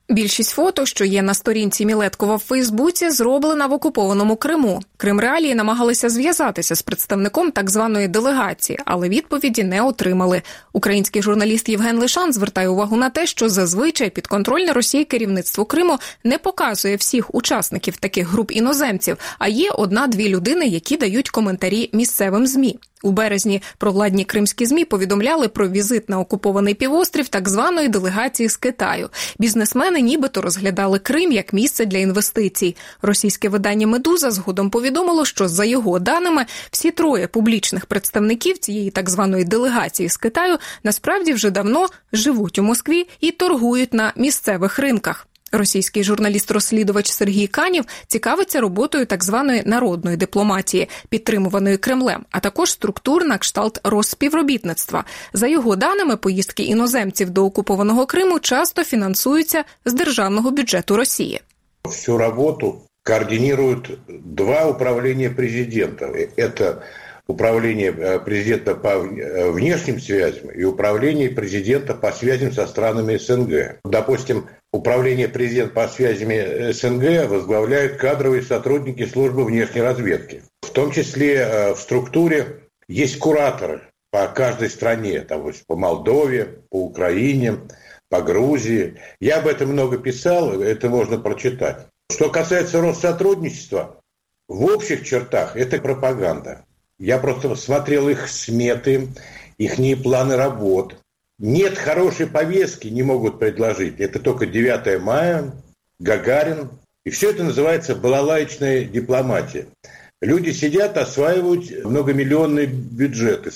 Більшість 0.08 0.50
фото, 0.50 0.86
що 0.86 1.04
є 1.04 1.22
на 1.22 1.34
сторінці 1.34 1.86
Мілеткова 1.86 2.36
в 2.36 2.38
Фейсбуці, 2.38 3.10
зроблена 3.10 3.66
в 3.66 3.72
окупованому 3.72 4.36
Криму. 4.36 4.80
Крим 4.96 5.20
Реалії 5.20 5.54
намагалися 5.54 6.08
зв'язатися 6.08 6.74
з 6.74 6.82
представником 6.82 7.50
так 7.50 7.70
званої 7.70 8.08
делегації, 8.08 8.78
але 8.84 9.08
відповіді 9.08 9.64
не 9.64 9.82
отримали. 9.82 10.42
Український 10.72 11.22
журналіст 11.22 11.68
Євген 11.68 11.98
Лишан 11.98 12.32
звертає 12.32 12.68
увагу 12.68 12.96
на 12.96 13.10
те, 13.10 13.26
що 13.26 13.48
зазвичай 13.48 14.10
підконтрольне 14.10 14.72
Росії 14.72 15.04
керівництво 15.04 15.64
Криму 15.64 15.98
не 16.24 16.38
показує 16.38 16.96
всіх 16.96 17.34
учасників 17.34 17.96
таких 17.96 18.28
груп 18.28 18.52
іноземців, 18.52 19.16
а 19.38 19.48
є 19.48 19.70
одна-дві 19.70 20.28
людини, 20.28 20.66
які 20.66 20.96
дають 20.96 21.30
коментарі 21.30 21.90
місцевим 21.92 22.46
змі. 22.46 22.78
У 23.02 23.10
березні 23.10 23.62
провладні 23.78 24.24
кримські 24.24 24.66
змі 24.66 24.84
повідомляли 24.84 25.48
про 25.48 25.68
візит 25.68 26.08
на 26.08 26.20
окупований 26.20 26.74
півострів 26.74 27.28
так 27.28 27.48
званої 27.48 27.88
делегації 27.88 28.48
з 28.48 28.56
Китаю. 28.56 29.08
Бізнесмени 29.38 29.95
нібито 30.00 30.42
розглядали 30.42 30.98
Крим 30.98 31.32
як 31.32 31.52
місце 31.52 31.84
для 31.84 31.98
інвестицій. 31.98 32.76
Російське 33.02 33.48
видання 33.48 33.86
Медуза 33.86 34.30
згодом 34.30 34.70
повідомило, 34.70 35.24
що 35.24 35.48
за 35.48 35.64
його 35.64 35.98
даними 35.98 36.46
всі 36.70 36.90
троє 36.90 37.26
публічних 37.26 37.86
представників 37.86 38.58
цієї 38.58 38.90
так 38.90 39.10
званої 39.10 39.44
делегації 39.44 40.08
з 40.08 40.16
Китаю 40.16 40.58
насправді 40.84 41.32
вже 41.32 41.50
давно 41.50 41.86
живуть 42.12 42.58
у 42.58 42.62
Москві 42.62 43.08
і 43.20 43.30
торгують 43.30 43.94
на 43.94 44.12
місцевих 44.16 44.78
ринках. 44.78 45.26
Російський 45.52 46.04
журналіст-розслідувач 46.04 47.10
Сергій 47.10 47.46
Канів 47.46 47.84
цікавиться 48.06 48.60
роботою 48.60 49.06
так 49.06 49.24
званої 49.24 49.62
народної 49.66 50.16
дипломатії, 50.16 50.88
підтримуваної 51.08 51.76
Кремлем, 51.76 52.24
а 52.30 52.40
також 52.40 52.70
структур 52.70 53.24
на 53.24 53.38
кшталт 53.38 53.80
розспівробітництва. 53.84 55.04
За 55.32 55.46
його 55.46 55.76
даними, 55.76 56.16
поїздки 56.16 56.62
іноземців 56.62 57.30
до 57.30 57.44
окупованого 57.44 58.06
Криму 58.06 58.38
часто 58.38 58.84
фінансуються 58.84 59.64
з 59.84 59.92
державного 59.92 60.50
бюджету 60.50 60.96
Росії. 60.96 61.40
Всю 61.84 62.18
роботу 62.18 62.80
координируют 63.04 63.98
два 64.08 64.64
управління 64.64 65.30
президента. 65.30 66.06
Это 66.36 66.74
управление 67.26 67.92
э, 67.92 68.20
президента 68.20 68.74
по 68.74 68.88
э, 68.88 69.50
внешним 69.50 70.00
связям 70.00 70.50
и 70.50 70.64
управление 70.64 71.30
президента 71.30 71.94
по 71.94 72.12
связям 72.12 72.52
со 72.52 72.66
странами 72.66 73.16
СНГ. 73.16 73.80
Допустим, 73.84 74.46
управление 74.72 75.28
президента 75.28 75.74
по 75.74 75.88
связям 75.88 76.30
СНГ 76.72 77.28
возглавляют 77.28 77.96
кадровые 77.96 78.42
сотрудники 78.42 79.06
службы 79.06 79.44
внешней 79.44 79.82
разведки. 79.82 80.42
В 80.62 80.70
том 80.70 80.92
числе 80.92 81.36
э, 81.36 81.74
в 81.74 81.78
структуре 81.78 82.60
есть 82.88 83.18
кураторы 83.18 83.82
по 84.10 84.28
каждой 84.28 84.70
стране, 84.70 85.20
там, 85.22 85.50
по 85.66 85.76
Молдове, 85.76 86.60
по 86.70 86.84
Украине, 86.84 87.56
по 88.08 88.22
Грузии. 88.22 89.00
Я 89.20 89.38
об 89.38 89.48
этом 89.48 89.70
много 89.70 89.98
писал, 89.98 90.60
это 90.62 90.88
можно 90.88 91.18
прочитать. 91.18 91.88
Что 92.10 92.30
касается 92.30 92.80
Россотрудничества, 92.80 94.00
в 94.48 94.64
общих 94.64 95.04
чертах 95.04 95.56
это 95.56 95.80
пропаганда. 95.80 96.65
Я 96.99 97.17
просто 97.17 97.55
смотрел 97.55 98.09
их 98.09 98.27
сметы, 98.27 99.07
их 99.57 99.75
планы 100.03 100.35
работ. 100.35 100.95
Нет 101.39 101.77
хорошей 101.77 102.27
повестки, 102.27 102.87
не 102.87 103.03
могут 103.03 103.39
предложить. 103.39 103.99
Это 103.99 104.19
только 104.19 104.45
9 104.45 105.01
мая, 105.01 105.51
Гагарин. 105.99 106.69
И 107.03 107.09
все 107.09 107.31
это 107.31 107.43
называется 107.43 107.95
балалаечная 107.95 108.85
дипломатия. 108.85 109.65
Люди 110.21 110.51
сидят, 110.51 110.97
осваивают 110.97 111.83
многомиллионные 111.83 112.67
бюджеты. 112.67 113.51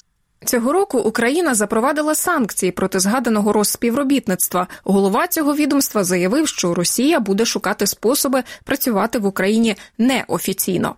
Цього 0.45 0.73
року 0.73 0.99
Україна 0.99 1.56
запровадила 1.56 2.15
санкції 2.15 2.71
проти 2.71 2.99
згаданого 2.99 3.54
розспівробітництва. 3.54 4.67
Голова 4.84 5.28
цього 5.28 5.56
відомства 5.56 6.04
заявив, 6.04 6.47
що 6.47 6.73
Росія 6.73 7.19
буде 7.19 7.45
шукати 7.45 7.88
способи 7.88 8.43
працювати 8.63 9.19
в 9.19 9.25
Україні 9.25 9.75
неофіційно. 9.97 10.95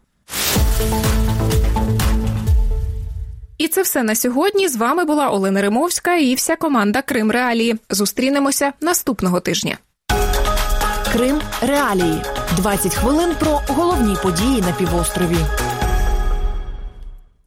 І 3.62 3.68
це 3.68 3.83
все 3.83 4.03
на 4.03 4.14
сьогодні. 4.14 4.68
З 4.68 4.77
вами 4.77 5.05
була 5.05 5.31
Олена 5.31 5.62
Римовська 5.62 6.16
і 6.16 6.35
вся 6.35 6.57
команда 6.57 7.03
Крим 7.03 7.31
Реалії. 7.31 7.77
Зустрінемося 7.90 8.72
наступного 8.81 9.40
тижня. 9.40 9.79
Крим 11.12 11.40
Реалії 11.61 12.22
20 12.57 12.94
хвилин 12.94 13.31
про 13.40 13.61
головні 13.68 14.16
події 14.22 14.61
на 14.61 14.72
півострові. 14.72 15.37